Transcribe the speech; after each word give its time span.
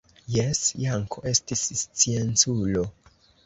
Jes, 0.35 0.61
Janko 0.85 1.23
estis 1.33 1.63
scienculo. 1.85 2.91